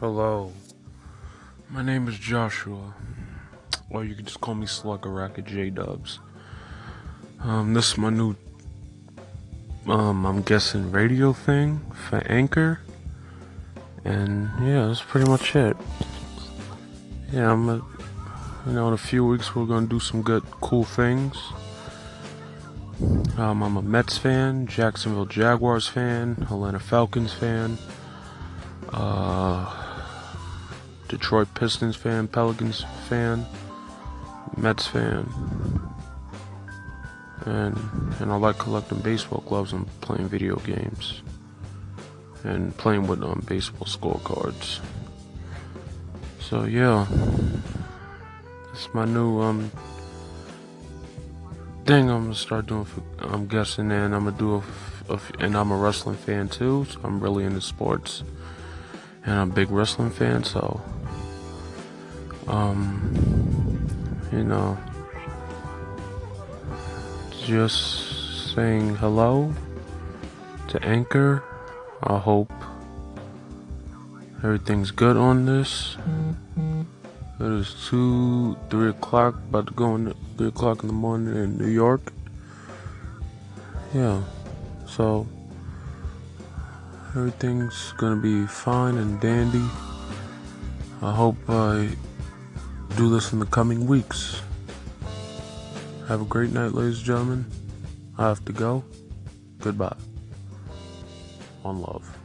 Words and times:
Hello. 0.00 0.50
My 1.68 1.82
name 1.82 2.08
is 2.08 2.18
Joshua. 2.18 2.94
Or 3.90 4.02
you 4.02 4.14
can 4.14 4.24
just 4.24 4.40
call 4.40 4.54
me 4.54 4.64
Slugger 4.64 5.10
Rocket 5.10 5.44
J 5.44 5.68
Dubs. 5.68 6.20
Um, 7.40 7.74
this 7.74 7.92
is 7.92 7.98
my 7.98 8.08
new 8.08 8.34
um 9.86 10.24
I'm 10.24 10.40
guessing 10.40 10.90
radio 10.90 11.34
thing 11.34 11.82
for 11.92 12.16
Anchor. 12.32 12.80
And 14.02 14.48
yeah, 14.62 14.86
that's 14.86 15.02
pretty 15.02 15.28
much 15.28 15.54
it. 15.54 15.76
Yeah, 17.30 17.52
I'm 17.52 17.68
a, 17.68 17.74
you 18.66 18.72
know, 18.72 18.88
in 18.88 18.94
a 18.94 18.96
few 18.96 19.26
weeks 19.26 19.54
we're 19.54 19.66
gonna 19.66 19.86
do 19.86 20.00
some 20.00 20.22
good 20.22 20.44
cool 20.62 20.84
things. 20.84 21.36
Um, 23.36 23.62
I'm 23.62 23.76
a 23.76 23.82
Mets 23.82 24.16
fan, 24.16 24.66
Jacksonville 24.66 25.26
Jaguars 25.26 25.88
fan, 25.88 26.38
Atlanta 26.50 26.80
Falcons 26.80 27.34
fan, 27.34 27.76
uh, 28.94 29.88
Detroit 31.10 31.48
Pistons 31.54 31.96
fan, 31.96 32.28
Pelicans 32.28 32.84
fan, 33.08 33.44
Mets 34.56 34.86
fan, 34.86 35.28
and 37.46 37.76
and 38.20 38.30
I 38.30 38.36
like 38.36 38.58
collecting 38.58 39.00
baseball 39.00 39.42
gloves 39.44 39.72
and 39.72 39.86
playing 40.02 40.28
video 40.28 40.54
games, 40.56 41.22
and 42.44 42.76
playing 42.76 43.08
with 43.08 43.24
um 43.24 43.44
baseball 43.48 43.86
scorecards. 43.86 44.78
So 46.38 46.62
yeah, 46.62 47.06
it's 48.72 48.88
my 48.94 49.04
new 49.04 49.40
um 49.40 49.72
thing 51.86 52.08
I'm 52.08 52.22
gonna 52.22 52.34
start 52.36 52.66
doing. 52.66 52.84
For, 52.84 53.02
I'm 53.18 53.48
guessing, 53.48 53.90
and 53.90 54.14
I'm 54.14 54.26
gonna 54.26 54.38
do 54.38 54.62
a, 55.08 55.14
a 55.14 55.20
and 55.40 55.56
I'm 55.56 55.72
a 55.72 55.76
wrestling 55.76 56.16
fan 56.16 56.48
too. 56.48 56.86
So 56.88 57.00
I'm 57.02 57.18
really 57.18 57.42
into 57.42 57.60
sports, 57.60 58.22
and 59.24 59.34
I'm 59.34 59.50
a 59.50 59.54
big 59.54 59.72
wrestling 59.72 60.10
fan. 60.10 60.44
So, 60.44 60.80
um, 62.50 63.78
you 64.32 64.42
know, 64.42 64.76
just 67.46 68.54
saying 68.54 68.96
hello 68.96 69.54
to 70.68 70.82
Anchor. 70.84 71.44
I 72.02 72.18
hope 72.18 72.52
everything's 74.42 74.90
good 74.90 75.16
on 75.16 75.46
this. 75.46 75.96
It 77.38 77.46
is 77.46 77.86
two, 77.88 78.56
three 78.68 78.90
o'clock, 78.90 79.34
about 79.34 79.68
to 79.68 79.74
go 79.74 79.94
in 79.94 80.12
three 80.36 80.48
o'clock 80.48 80.82
in 80.82 80.88
the 80.88 80.92
morning 80.92 81.34
in 81.36 81.56
New 81.56 81.68
York. 81.68 82.12
Yeah, 83.94 84.22
so 84.86 85.26
everything's 87.14 87.92
gonna 87.96 88.20
be 88.20 88.44
fine 88.46 88.98
and 88.98 89.20
dandy. 89.20 89.66
I 91.00 91.14
hope 91.14 91.36
I 91.48 91.90
do 92.96 93.08
this 93.10 93.32
in 93.32 93.38
the 93.38 93.46
coming 93.46 93.86
weeks. 93.86 94.40
Have 96.08 96.22
a 96.22 96.24
great 96.24 96.52
night, 96.52 96.72
ladies 96.72 96.98
and 96.98 97.06
gentlemen. 97.06 97.46
I 98.18 98.28
have 98.28 98.44
to 98.46 98.52
go. 98.52 98.84
Goodbye. 99.58 99.96
On 101.64 101.80
love. 101.80 102.16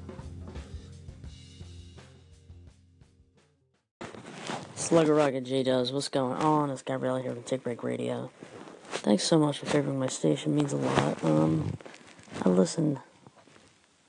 Slugger 4.76 5.16
Rocket 5.16 5.44
J 5.46 5.64
Dubs, 5.64 5.92
what's 5.92 6.10
going 6.10 6.34
on? 6.34 6.70
It's 6.70 6.82
Gabrielle 6.82 7.18
here 7.18 7.34
from 7.34 7.44
Tick 7.44 7.64
Break 7.64 7.84
Radio. 7.84 8.30
Thanks 8.90 9.24
so 9.24 9.38
much 9.38 9.60
for 9.60 9.66
favoring 9.66 10.00
my 10.00 10.08
station, 10.08 10.56
means 10.56 10.74
a 10.74 10.78
lot. 10.78 11.24
Um, 11.24 11.78
I 12.44 12.50
listened 12.50 13.00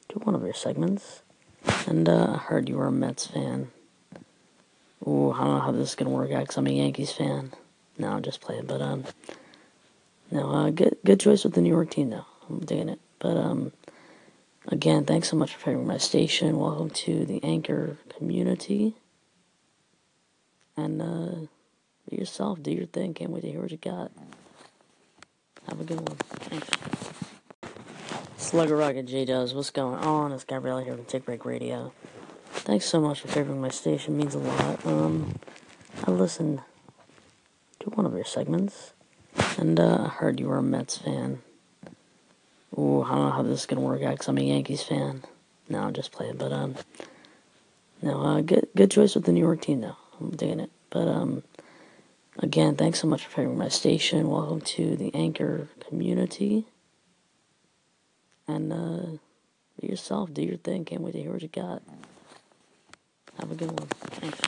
to 0.08 0.18
one 0.18 0.34
of 0.34 0.42
your 0.42 0.54
segments, 0.54 1.22
and 1.86 2.08
uh, 2.08 2.34
I 2.34 2.36
heard 2.38 2.68
you 2.68 2.76
were 2.76 2.86
a 2.86 2.92
Mets 2.92 3.26
fan. 3.26 3.70
Ooh, 5.06 5.32
I 5.32 5.38
don't 5.38 5.54
know 5.54 5.60
how 5.60 5.72
this 5.72 5.90
is 5.90 5.94
gonna 5.94 6.10
work 6.10 6.32
out 6.32 6.40
because 6.40 6.56
I'm 6.56 6.66
a 6.66 6.70
Yankees 6.70 7.12
fan. 7.12 7.52
No, 7.98 8.08
I'm 8.08 8.22
just 8.22 8.40
playing, 8.40 8.66
but 8.66 8.82
um, 8.82 9.04
no, 10.30 10.50
uh, 10.50 10.70
good 10.70 10.96
good 11.04 11.20
choice 11.20 11.44
with 11.44 11.54
the 11.54 11.60
New 11.60 11.70
York 11.70 11.90
team 11.90 12.10
though. 12.10 12.26
I'm 12.48 12.60
digging 12.60 12.88
it. 12.88 13.00
But 13.18 13.36
um, 13.36 13.72
again, 14.66 15.04
thanks 15.04 15.28
so 15.28 15.36
much 15.36 15.54
for 15.54 15.60
favoring 15.60 15.86
my 15.86 15.98
station. 15.98 16.58
Welcome 16.58 16.90
to 16.90 17.24
the 17.24 17.42
Anchor 17.42 17.96
community 18.16 18.96
and 20.76 21.00
uh, 21.00 21.46
be 22.08 22.16
yourself, 22.16 22.62
do 22.62 22.70
your 22.70 22.86
thing. 22.86 23.14
Can't 23.14 23.30
wait 23.30 23.42
to 23.42 23.50
hear 23.50 23.60
what 23.60 23.70
you 23.70 23.78
got. 23.78 24.10
Have 25.68 25.80
a 25.80 25.84
good 25.84 26.00
one. 26.00 26.16
Thanks. 26.50 26.68
Slugger 28.36 28.76
Rocket 28.76 29.06
J 29.06 29.24
Dubs, 29.24 29.54
what's 29.54 29.70
going 29.70 29.98
on? 29.98 30.32
It's 30.32 30.44
Gabriella 30.44 30.84
here 30.84 30.94
from 30.94 31.04
Tick 31.06 31.24
Break 31.24 31.44
Radio. 31.44 31.92
Thanks 32.64 32.86
so 32.86 33.00
much 33.00 33.20
for 33.20 33.28
favoring 33.28 33.60
my 33.60 33.68
station, 33.68 34.14
It 34.14 34.16
means 34.18 34.34
a 34.34 34.38
lot. 34.38 34.84
Um, 34.86 35.38
I 36.04 36.10
listened 36.10 36.60
to 37.80 37.90
one 37.90 38.06
of 38.06 38.14
your 38.14 38.24
segments, 38.24 38.92
and 39.56 39.78
uh, 39.78 40.04
I 40.06 40.08
heard 40.08 40.40
you 40.40 40.48
were 40.48 40.58
a 40.58 40.62
Mets 40.62 40.98
fan. 40.98 41.42
Ooh, 42.76 43.02
I 43.02 43.10
don't 43.10 43.24
know 43.24 43.30
how 43.30 43.42
this 43.42 43.60
is 43.60 43.66
gonna 43.66 43.82
work 43.82 44.02
out 44.02 44.12
because 44.12 44.28
I'm 44.28 44.38
a 44.38 44.42
Yankees 44.42 44.82
fan. 44.82 45.22
No, 45.68 45.80
I'm 45.80 45.94
just 45.94 46.12
playing, 46.12 46.36
but 46.36 46.52
um, 46.52 46.74
no, 48.02 48.20
uh, 48.20 48.40
good 48.40 48.68
good 48.74 48.90
choice 48.90 49.14
with 49.14 49.24
the 49.24 49.32
New 49.32 49.40
York 49.40 49.60
team 49.60 49.80
though. 49.80 49.96
I'm 50.20 50.30
digging 50.30 50.60
it. 50.60 50.70
But 50.90 51.08
um, 51.08 51.42
again, 52.38 52.76
thanks 52.76 53.00
so 53.00 53.06
much 53.06 53.24
for 53.24 53.30
favoring 53.30 53.58
my 53.58 53.68
station. 53.68 54.28
Welcome 54.28 54.60
to 54.62 54.96
the 54.96 55.14
Anchor 55.14 55.68
community. 55.88 56.66
And 58.48 58.72
uh, 58.72 59.18
be 59.80 59.88
yourself, 59.88 60.32
do 60.32 60.42
your 60.42 60.56
thing. 60.56 60.84
Can't 60.84 61.02
wait 61.02 61.12
to 61.12 61.22
hear 61.22 61.32
what 61.32 61.42
you 61.42 61.48
got. 61.48 61.82
Have 63.46 63.52
a 63.52 63.64
good 63.64 63.78
one. 63.78 63.88
Thanks. 64.18 64.40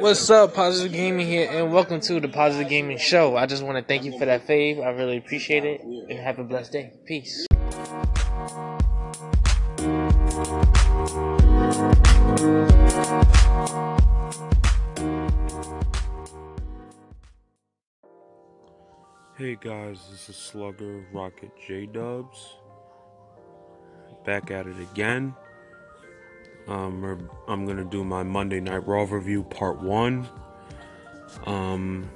What's 0.00 0.28
up, 0.30 0.54
Positive 0.54 0.90
Gaming 0.90 1.28
here, 1.28 1.48
and 1.48 1.72
welcome 1.72 2.00
to 2.00 2.18
the 2.18 2.26
Positive 2.26 2.68
Gaming 2.68 2.98
Show. 2.98 3.36
I 3.36 3.46
just 3.46 3.62
want 3.62 3.78
to 3.78 3.84
thank 3.84 4.02
you 4.02 4.18
for 4.18 4.24
that 4.24 4.48
fave. 4.48 4.84
I 4.84 4.88
really 4.88 5.16
appreciate 5.16 5.64
it, 5.64 5.80
and 5.82 6.18
have 6.18 6.40
a 6.40 6.44
blessed 6.44 6.72
day. 6.72 6.92
Peace. 7.06 7.46
Hey 19.36 19.56
guys, 19.60 20.00
this 20.10 20.28
is 20.28 20.34
Slugger 20.34 21.06
Rocket 21.12 21.52
J 21.64 21.86
Dubs. 21.86 22.56
Back 24.24 24.50
at 24.50 24.66
it 24.66 24.80
again. 24.80 25.32
Um, 26.68 27.28
I'm 27.46 27.64
gonna 27.66 27.84
do 27.84 28.02
my 28.04 28.22
Monday 28.22 28.60
Night 28.60 28.86
Raw 28.86 29.06
review, 29.08 29.44
part 29.44 29.80
one. 29.80 30.28
Um, 31.44 32.10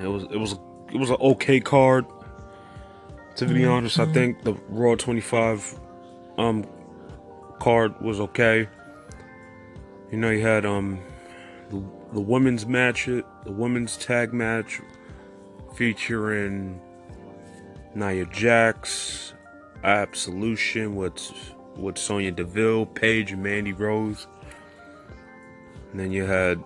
it 0.00 0.06
was 0.06 0.24
it 0.24 0.36
was 0.36 0.56
it 0.92 0.98
was 0.98 1.10
an 1.10 1.16
okay 1.20 1.60
card. 1.60 2.04
To 3.36 3.46
be 3.46 3.64
honest, 3.64 3.98
I 3.98 4.04
think 4.12 4.42
the 4.42 4.54
Raw 4.68 4.94
25 4.94 5.80
um 6.36 6.66
card 7.60 7.98
was 8.00 8.20
okay. 8.20 8.68
You 10.10 10.18
know, 10.18 10.28
you 10.28 10.42
had 10.42 10.66
um 10.66 11.00
the, 11.70 11.82
the 12.12 12.20
women's 12.20 12.66
match, 12.66 13.06
the 13.06 13.24
women's 13.46 13.96
tag 13.96 14.34
match 14.34 14.82
featuring 15.74 16.78
Nia 17.94 18.26
Jax, 18.26 19.32
Absolution 19.82 20.94
with 20.94 21.51
with 21.76 21.98
Sonya 21.98 22.32
Deville, 22.32 22.86
Paige, 22.86 23.32
and 23.32 23.42
Mandy 23.42 23.72
Rose. 23.72 24.26
And 25.90 26.00
then 26.00 26.12
you 26.12 26.24
had 26.24 26.62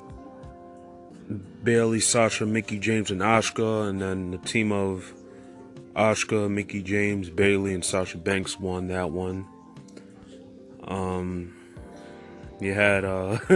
Bayley, 1.62 2.00
Sasha, 2.00 2.46
Mickie 2.46 2.78
James, 2.78 3.10
and 3.10 3.20
Asuka, 3.20 3.88
and 3.88 4.00
then 4.00 4.30
the 4.30 4.38
team 4.38 4.72
of 4.72 5.12
Asuka, 5.94 6.50
Mickie 6.50 6.82
James, 6.82 7.30
Bayley, 7.30 7.74
and 7.74 7.84
Sasha 7.84 8.18
Banks 8.18 8.60
won 8.60 8.88
that 8.88 9.10
one. 9.10 9.46
Um, 10.84 11.56
you 12.60 12.74
had 12.74 13.04
uh, 13.04 13.38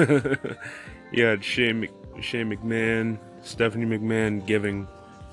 you 1.12 1.25
had 1.25 1.44
Shane, 1.44 1.88
Shane 2.20 2.50
McMahon, 2.50 3.19
Stephanie 3.42 3.86
McMahon 3.86 4.44
giving 4.44 4.88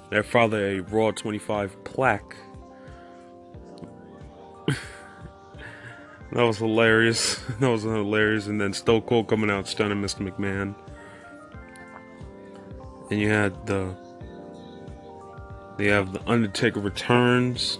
their 0.09 0.23
father 0.23 0.65
a 0.67 0.79
Raw 0.81 1.11
25 1.11 1.83
plaque. 1.83 2.35
That 6.37 6.43
was 6.43 6.59
hilarious. 6.59 7.39
That 7.59 7.69
was 7.69 7.81
hilarious. 7.81 8.45
And 8.45 8.61
then 8.61 8.71
Stone 8.71 9.01
Cold 9.01 9.27
coming 9.27 9.49
out 9.49 9.67
stunning 9.67 9.99
Mr. 10.03 10.19
McMahon. 10.19 10.75
And 13.09 13.19
you 13.19 13.29
had 13.29 13.65
the. 13.65 13.95
They 15.77 15.87
have 15.87 16.13
the 16.13 16.21
Undertaker 16.29 16.79
returns. 16.79 17.79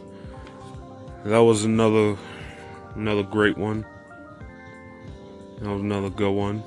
That 1.23 1.37
was 1.37 1.65
another, 1.65 2.17
another 2.95 3.21
great 3.21 3.59
one. 3.59 3.85
That 5.59 5.69
was 5.69 5.81
another 5.81 6.09
good 6.09 6.31
one. 6.31 6.63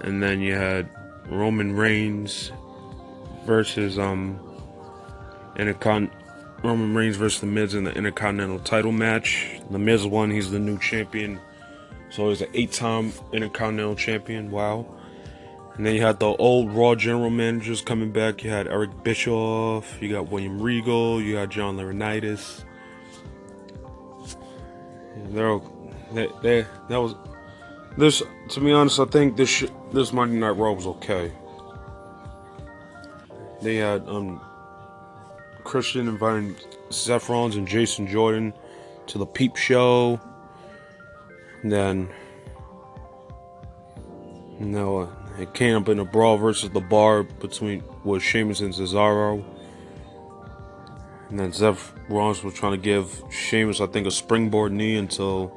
And 0.00 0.22
then 0.22 0.40
you 0.40 0.54
had 0.54 0.88
Roman 1.26 1.76
Reigns 1.76 2.50
versus 3.44 3.98
um 3.98 4.40
Intercon 5.56 6.10
Roman 6.62 6.94
Reigns 6.94 7.16
versus 7.16 7.40
The 7.40 7.46
Miz 7.46 7.74
in 7.74 7.84
the 7.84 7.92
Intercontinental 7.92 8.58
title 8.58 8.92
match. 8.92 9.60
The 9.70 9.78
Miz 9.78 10.04
won, 10.06 10.30
he's 10.30 10.50
the 10.50 10.58
new 10.58 10.78
champion 10.78 11.40
So 12.10 12.30
he's 12.30 12.40
an 12.40 12.48
eight-time 12.54 13.12
Intercontinental 13.32 13.94
Champion. 13.94 14.50
Wow. 14.50 14.86
And 15.74 15.86
then 15.86 15.94
you 15.94 16.02
had 16.02 16.18
the 16.18 16.26
old 16.26 16.72
Raw 16.72 16.94
general 16.94 17.30
managers 17.30 17.80
coming 17.80 18.10
back. 18.10 18.42
You 18.42 18.50
had 18.50 18.66
Eric 18.66 19.04
Bischoff. 19.04 20.00
You 20.02 20.10
got 20.10 20.28
William 20.30 20.60
Regal. 20.60 21.22
You 21.22 21.34
got 21.34 21.50
John 21.50 21.76
Laurinaitis. 21.76 22.64
They're, 25.30 25.60
they, 26.12 26.28
they, 26.42 26.66
that 26.88 27.00
was 27.00 27.14
this. 27.96 28.22
To 28.50 28.60
be 28.60 28.72
honest, 28.72 28.98
I 28.98 29.04
think 29.04 29.36
this 29.36 29.48
sh- 29.48 29.64
this 29.92 30.12
Monday 30.12 30.36
Night 30.36 30.50
Raw 30.50 30.72
was 30.72 30.86
okay. 30.86 31.32
They 33.60 33.76
had 33.76 34.08
um 34.08 34.40
Christian 35.68 36.08
inviting 36.08 36.56
Seth 36.88 37.28
Rollins 37.28 37.56
and 37.56 37.68
Jason 37.68 38.06
Jordan 38.06 38.54
to 39.06 39.18
the 39.18 39.26
Peep 39.26 39.54
Show. 39.54 40.18
And 41.62 41.70
then, 41.70 42.08
you 44.58 44.64
know, 44.64 45.00
uh, 45.00 45.08
it 45.38 45.52
came 45.52 45.76
up 45.76 45.90
in 45.90 45.98
a 45.98 46.06
brawl 46.06 46.38
versus 46.38 46.70
the 46.70 46.80
bar 46.80 47.22
between 47.22 47.84
with 48.02 48.22
Sheamus 48.22 48.60
and 48.60 48.72
Cesaro. 48.72 49.44
And 51.28 51.38
then 51.38 51.52
Seth 51.52 51.92
Rollins 52.08 52.42
was 52.42 52.54
trying 52.54 52.72
to 52.72 52.78
give 52.78 53.22
Sheamus, 53.30 53.82
I 53.82 53.86
think, 53.88 54.06
a 54.06 54.10
springboard 54.10 54.72
knee 54.72 54.96
until 54.96 55.52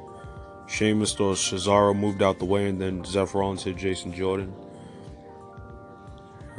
Sheamus 0.68 1.18
or 1.18 1.32
Cesaro 1.32 1.98
moved 1.98 2.22
out 2.22 2.38
the 2.38 2.44
way, 2.44 2.68
and 2.68 2.78
then 2.78 3.02
Seth 3.06 3.34
Rollins 3.34 3.64
hit 3.64 3.76
Jason 3.76 4.12
Jordan. 4.12 4.54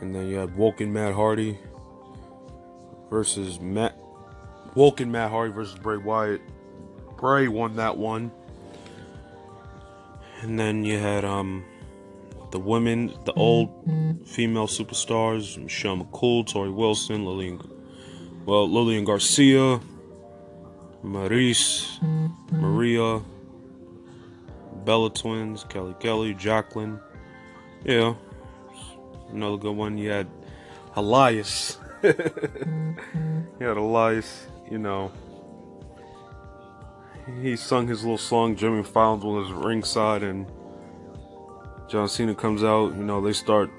And 0.01 0.15
then 0.15 0.27
you 0.27 0.37
had 0.37 0.57
Woken 0.57 0.91
Matt 0.91 1.13
Hardy 1.13 1.59
versus 3.13 3.59
Matt 3.59 3.95
Woken 4.73 5.11
Matt 5.11 5.29
Hardy 5.29 5.53
versus 5.53 5.77
Bray 5.77 5.97
Wyatt. 5.97 6.41
Bray 7.15 7.47
won 7.47 7.75
that 7.75 7.95
one. 7.95 8.31
And 10.41 10.59
then 10.59 10.83
you 10.83 10.97
had 10.97 11.23
um 11.23 11.63
the 12.49 12.57
women, 12.57 13.13
the 13.25 13.33
old 13.33 13.69
female 14.25 14.65
superstars, 14.65 15.61
Michelle 15.61 15.97
McCool, 15.97 16.43
Torrie 16.51 16.73
Wilson, 16.73 17.23
Lilian 17.23 17.61
well, 18.45 18.67
Lilian 18.67 19.05
Garcia, 19.05 19.79
Maryse, 21.05 22.01
Maria, 22.51 23.21
Bella 24.85 25.11
Twins, 25.11 25.63
Kelly 25.65 25.95
Kelly, 25.99 26.33
Jacqueline. 26.33 26.99
Yeah. 27.85 28.15
Another 29.29 29.57
good 29.57 29.75
one. 29.75 29.99
You 29.99 30.09
had 30.09 30.27
Elias. 30.95 31.77
you 33.59 33.65
had 33.67 33.77
Elias, 33.77 34.47
you 34.69 34.77
know. 34.77 35.09
He 37.41 37.55
sung 37.55 37.87
his 37.87 38.03
little 38.03 38.17
song, 38.17 38.57
Jimmy 38.57 38.83
Fallon 38.83 39.21
was 39.21 39.49
ringside, 39.53 40.21
and 40.21 40.45
John 41.87 42.09
Cena 42.09 42.35
comes 42.35 42.61
out. 42.61 42.93
You 42.95 43.03
know, 43.03 43.21
they 43.21 43.31
start 43.31 43.71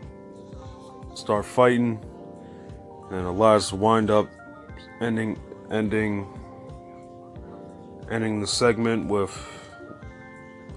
start 1.14 1.44
fighting, 1.44 2.02
and 3.10 3.26
Elias 3.26 3.74
wind 3.74 4.10
up 4.10 4.30
ending 5.02 5.38
ending 5.70 6.26
ending 8.10 8.40
the 8.40 8.46
segment 8.46 9.06
with 9.06 9.36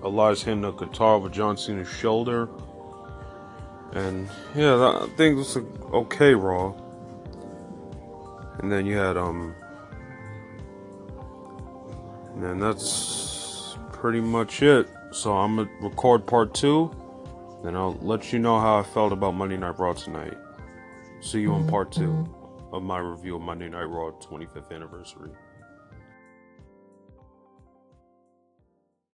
Elias 0.04 0.44
hitting 0.44 0.66
a 0.66 0.74
guitar 0.74 1.18
with 1.20 1.32
John 1.32 1.56
Cena's 1.56 1.88
shoulder. 1.88 2.50
And 3.94 4.28
yeah, 4.54 5.02
I 5.02 5.08
think 5.16 5.36
it 5.36 5.38
was 5.38 5.56
a 5.56 5.64
okay 5.94 6.34
Raw. 6.34 6.74
And 8.60 8.72
then 8.72 8.86
you 8.86 8.98
had 8.98 9.18
um 9.18 9.56
and 12.36 12.62
that's 12.62 13.78
pretty 13.92 14.22
much 14.22 14.62
it. 14.62 14.88
So 15.12 15.36
I'm 15.36 15.56
gonna 15.56 15.70
record 15.82 16.26
part 16.26 16.54
two, 16.54 16.92
then 17.64 17.76
I'll 17.76 17.98
let 18.02 18.32
you 18.32 18.40
know 18.40 18.60
how 18.60 18.78
I 18.78 18.84
felt 18.84 19.12
about 19.12 19.32
Monday 19.32 19.58
Night 19.58 19.80
Raw 19.80 19.94
tonight. 19.94 20.38
See 21.22 21.42
you 21.42 21.54
on 21.54 21.68
part 21.68 21.92
two 21.92 22.28
of 22.72 22.84
my 22.84 23.00
review 23.00 23.38
of 23.38 23.42
Monday 23.42 23.70
Night 23.70 23.86
Raw 23.86 24.12
25th 24.12 24.72
anniversary. 24.72 25.32